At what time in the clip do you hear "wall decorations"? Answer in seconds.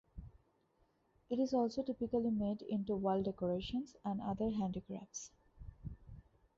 2.95-3.95